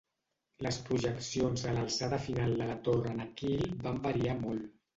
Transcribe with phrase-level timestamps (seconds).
[0.67, 4.71] Les projeccions de l'alçada final de la torre Nakheel van variar molt.